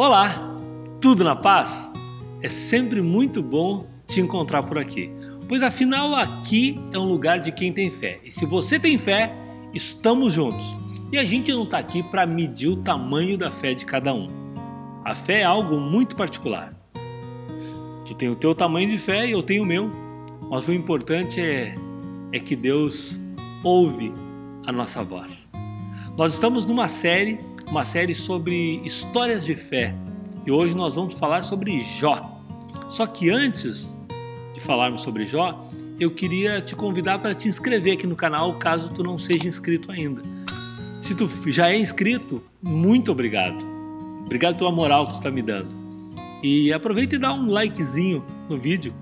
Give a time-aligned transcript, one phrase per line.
[0.00, 0.56] Olá,
[1.00, 1.90] tudo na paz?
[2.40, 5.10] É sempre muito bom te encontrar por aqui,
[5.48, 8.20] pois afinal aqui é um lugar de quem tem fé.
[8.22, 9.34] E se você tem fé,
[9.74, 10.72] estamos juntos.
[11.10, 14.28] E a gente não está aqui para medir o tamanho da fé de cada um.
[15.04, 16.72] A fé é algo muito particular.
[18.06, 19.90] Tu tem o teu tamanho de fé e eu tenho o meu.
[20.48, 21.74] Mas o importante é,
[22.30, 23.18] é que Deus
[23.64, 24.14] ouve
[24.64, 25.48] a nossa voz.
[26.16, 27.40] Nós estamos numa série
[27.70, 29.94] uma série sobre histórias de fé.
[30.46, 32.40] E hoje nós vamos falar sobre Jó.
[32.88, 33.96] Só que antes
[34.54, 35.68] de falarmos sobre Jó,
[36.00, 39.92] eu queria te convidar para te inscrever aqui no canal, caso tu não seja inscrito
[39.92, 40.22] ainda.
[41.00, 43.64] Se tu já é inscrito, muito obrigado.
[44.24, 45.68] Obrigado pela moral que tu está me dando.
[46.42, 48.94] E aproveita e dá um likezinho no vídeo.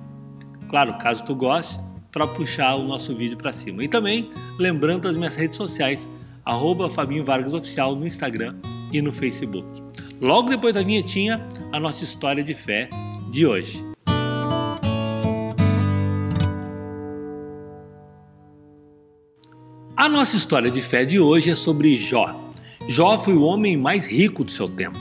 [0.69, 1.79] Claro, caso tu goste,
[2.10, 3.85] para puxar o nosso vídeo para cima.
[3.85, 6.09] E também lembrando as minhas redes sociais,
[6.46, 8.54] arroba Fabinho Vargas Oficial no Instagram
[8.92, 9.82] e no Facebook.
[10.20, 12.88] Logo depois da vinhetinha, a nossa história de fé
[13.30, 13.84] de hoje.
[19.96, 22.49] A nossa história de fé de hoje é sobre Jó.
[22.87, 24.96] Jó foi o homem mais rico do seu tempo.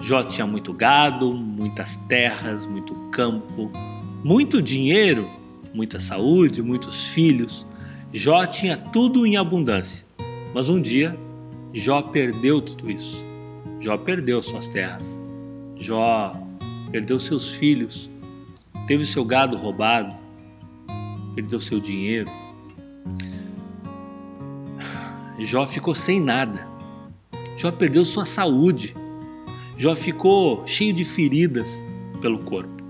[0.00, 3.70] Jó tinha muito gado, muitas terras, muito campo,
[4.24, 5.30] muito dinheiro,
[5.72, 7.64] muita saúde, muitos filhos.
[8.12, 10.07] Jó tinha tudo em abundância.
[10.54, 11.18] Mas um dia,
[11.72, 13.24] Jó perdeu tudo isso.
[13.80, 15.06] Jó perdeu suas terras.
[15.76, 16.34] Jó
[16.90, 18.10] perdeu seus filhos.
[18.86, 20.16] Teve seu gado roubado.
[21.34, 22.30] Perdeu seu dinheiro.
[25.38, 26.68] Jó ficou sem nada.
[27.56, 28.94] Jó perdeu sua saúde.
[29.76, 31.82] Jó ficou cheio de feridas
[32.20, 32.82] pelo corpo.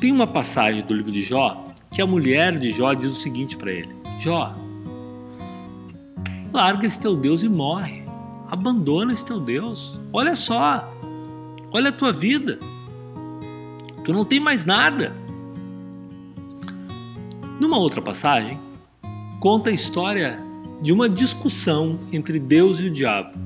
[0.00, 3.56] Tem uma passagem do livro de Jó que a mulher de Jó diz o seguinte
[3.56, 3.88] para ele:
[4.18, 4.54] Jó,
[6.52, 8.02] Larga esse teu Deus e morre.
[8.50, 10.00] Abandona esse teu Deus.
[10.12, 10.88] Olha só.
[11.70, 12.58] Olha a tua vida.
[14.04, 15.14] Tu não tem mais nada.
[17.60, 18.58] Numa outra passagem,
[19.40, 20.38] conta a história
[20.80, 23.36] de uma discussão entre Deus e o diabo.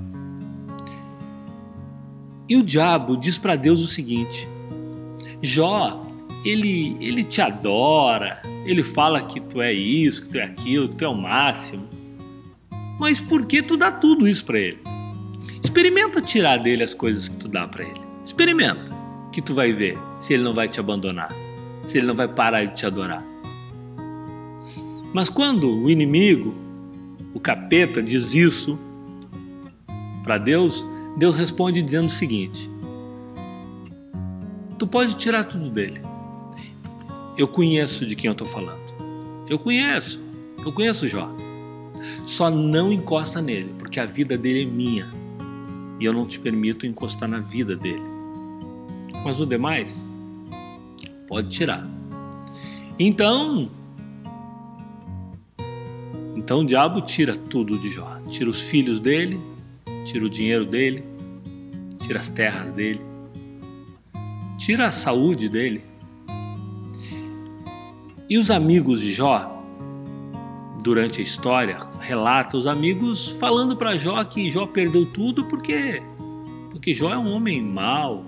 [2.49, 4.49] E o diabo diz para Deus o seguinte:
[5.41, 6.05] Jó,
[6.45, 10.97] ele, ele te adora, ele fala que tu é isso, que tu é aquilo, que
[10.97, 11.89] tu é o máximo.
[12.99, 14.79] Mas por que tu dá tudo isso para ele?
[15.63, 18.01] Experimenta tirar dele as coisas que tu dá para ele.
[18.25, 18.93] Experimenta,
[19.33, 21.35] que tu vai ver se ele não vai te abandonar,
[21.85, 23.25] se ele não vai parar de te adorar.
[25.13, 26.55] Mas quando o inimigo,
[27.35, 28.79] o capeta, diz isso
[30.23, 30.87] para Deus,
[31.17, 32.71] Deus responde dizendo o seguinte:
[34.79, 36.01] Tu pode tirar tudo dele.
[37.37, 38.83] Eu conheço de quem eu estou falando.
[39.49, 40.21] Eu conheço.
[40.65, 41.35] Eu conheço Jó.
[42.27, 45.23] Só não encosta nele, porque a vida dele é minha
[46.03, 48.03] e eu não te permito encostar na vida dele.
[49.25, 50.03] Mas o demais,
[51.29, 51.87] pode tirar.
[52.99, 53.71] Então,
[56.37, 58.21] então o diabo tira tudo de Jó.
[58.29, 59.41] Tira os filhos dele,
[60.05, 61.05] tira o dinheiro dele,
[62.01, 63.01] tira as terras dele,
[64.59, 65.85] tira a saúde dele.
[68.29, 69.52] E os amigos de Jó
[70.83, 76.03] durante a história, relata os amigos falando para Jó que Jó perdeu tudo porque
[76.71, 78.25] porque Jó é um homem mau,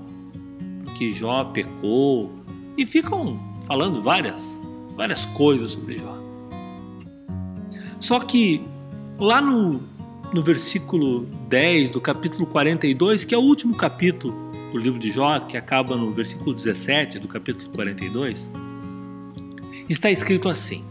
[0.84, 2.31] porque Jó pecou
[2.78, 4.60] e ficam falando várias
[4.97, 6.16] várias coisas sobre Jó.
[7.98, 8.62] Só que
[9.19, 9.81] lá no,
[10.32, 14.34] no versículo 10 do capítulo 42, que é o último capítulo
[14.72, 18.50] do livro de Jó, que acaba no versículo 17 do capítulo 42,
[19.88, 20.84] está escrito assim: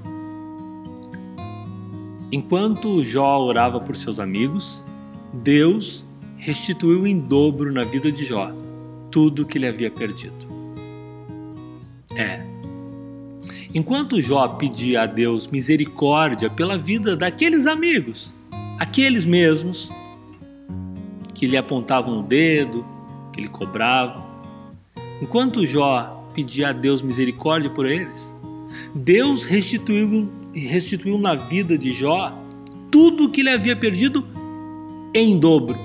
[2.34, 4.84] Enquanto Jó orava por seus amigos,
[5.32, 6.04] Deus
[6.36, 8.52] restituiu em dobro na vida de Jó
[9.12, 10.48] tudo que ele havia perdido.
[12.16, 12.44] É.
[13.72, 18.34] Enquanto Jó pedia a Deus misericórdia pela vida daqueles amigos,
[18.80, 19.92] aqueles mesmos
[21.36, 22.84] que lhe apontavam o dedo,
[23.32, 24.26] que lhe cobravam,
[25.22, 28.34] enquanto Jó pedia a Deus misericórdia por eles,
[28.96, 32.32] Deus restituiu restituiu na vida de Jó
[32.92, 34.26] tudo o que ele havia perdido
[35.14, 35.78] em dobro.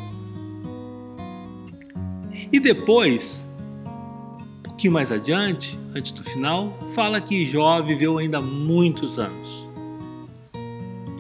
[2.53, 3.49] E depois,
[4.61, 9.69] um pouquinho mais adiante, antes do final, fala que Jó viveu ainda muitos anos.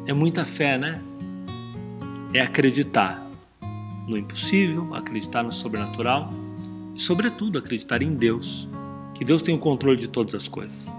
[0.06, 1.02] É muita fé, né?
[2.32, 3.26] É acreditar
[4.06, 6.32] no impossível, acreditar no sobrenatural
[6.94, 8.68] e, sobretudo, acreditar em Deus,
[9.14, 10.97] que Deus tem o controle de todas as coisas.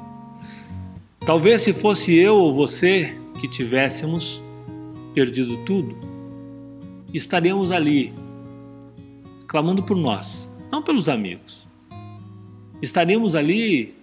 [1.30, 4.44] Talvez se fosse eu ou você que tivéssemos
[5.14, 5.96] perdido tudo,
[7.14, 8.12] estaríamos ali
[9.46, 11.68] clamando por nós, não pelos amigos.
[12.82, 13.94] Estaremos ali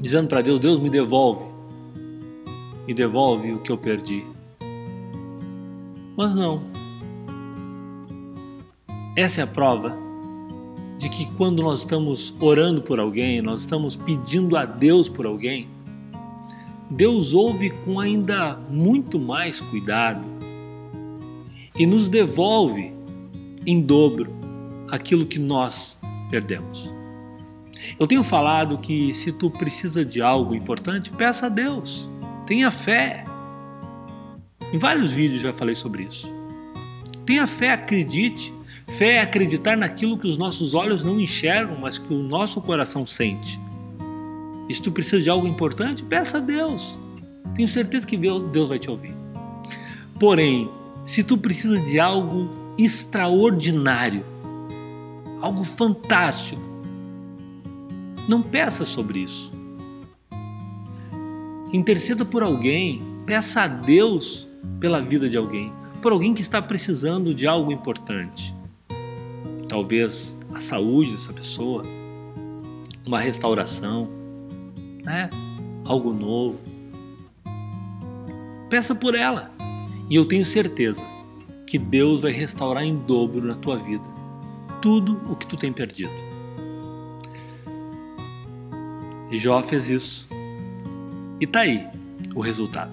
[0.00, 1.44] dizendo para Deus: Deus me devolve,
[2.86, 4.24] me devolve o que eu perdi.
[6.16, 6.62] Mas não.
[9.14, 9.94] Essa é a prova
[11.04, 15.68] de que quando nós estamos orando por alguém, nós estamos pedindo a Deus por alguém,
[16.90, 20.24] Deus ouve com ainda muito mais cuidado
[21.78, 22.90] e nos devolve
[23.66, 24.32] em dobro
[24.90, 25.98] aquilo que nós
[26.30, 26.90] perdemos.
[28.00, 32.08] Eu tenho falado que se tu precisa de algo importante, peça a Deus.
[32.46, 33.26] Tenha fé.
[34.72, 36.32] Em vários vídeos já falei sobre isso.
[37.26, 38.54] Tenha fé, acredite.
[38.86, 43.06] Fé é acreditar naquilo que os nossos olhos não enxergam, mas que o nosso coração
[43.06, 43.58] sente.
[44.68, 46.98] E se tu precisa de algo importante, peça a Deus.
[47.54, 49.14] Tenho certeza que Deus vai te ouvir.
[50.18, 50.70] Porém,
[51.04, 52.48] se tu precisa de algo
[52.78, 54.24] extraordinário,
[55.40, 56.62] algo fantástico,
[58.28, 59.52] não peça sobre isso.
[61.72, 64.48] Interceda por alguém, peça a Deus
[64.80, 68.53] pela vida de alguém, por alguém que está precisando de algo importante.
[69.74, 71.82] Talvez a saúde dessa pessoa,
[73.04, 74.08] uma restauração,
[75.02, 75.28] né?
[75.84, 76.60] algo novo.
[78.70, 79.50] Peça por ela.
[80.08, 81.04] E eu tenho certeza
[81.66, 84.04] que Deus vai restaurar em dobro na tua vida
[84.80, 86.12] tudo o que tu tem perdido.
[89.28, 90.28] E Jó fez isso.
[91.40, 91.84] E tá aí
[92.32, 92.92] o resultado.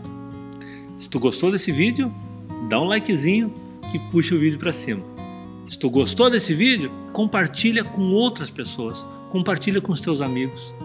[0.98, 2.12] Se tu gostou desse vídeo,
[2.68, 3.54] dá um likezinho
[3.92, 5.21] que puxa o vídeo para cima.
[5.72, 10.76] Se tu gostou desse vídeo, compartilha com outras pessoas, compartilha com os teus amigos.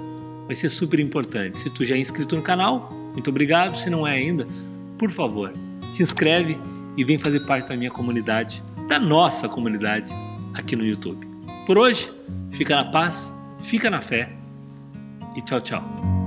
[0.47, 1.59] Vai ser super importante.
[1.59, 3.77] Se tu já é inscrito no canal, muito obrigado.
[3.77, 4.47] Se não é ainda,
[4.97, 5.53] por favor,
[5.91, 6.56] se inscreve
[6.97, 10.12] e vem fazer parte da minha comunidade, da nossa comunidade
[10.55, 11.27] aqui no YouTube.
[11.67, 12.09] Por hoje,
[12.53, 14.31] fica na paz, fica na fé
[15.35, 16.25] e tchau, tchau.